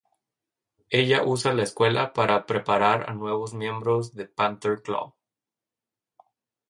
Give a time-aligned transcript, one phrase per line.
[0.89, 5.13] Ella usa la escuela para preparar a nuevos miembros de Panther Claw.